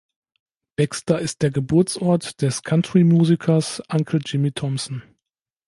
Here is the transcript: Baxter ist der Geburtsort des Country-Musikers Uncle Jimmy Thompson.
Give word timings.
Baxter 0.77 1.19
ist 1.19 1.43
der 1.43 1.51
Geburtsort 1.51 2.41
des 2.41 2.63
Country-Musikers 2.63 3.83
Uncle 3.87 4.19
Jimmy 4.25 4.51
Thompson. 4.51 5.03